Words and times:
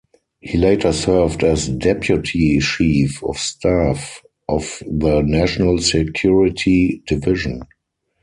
He 0.39 0.57
later 0.57 0.93
served 0.93 1.43
as 1.43 1.67
deputy 1.69 2.57
chief 2.59 3.23
of 3.23 3.37
staff 3.37 4.23
of 4.49 4.81
the 4.89 5.21
National 5.21 5.77
Security 5.77 7.03
Division. 7.05 7.61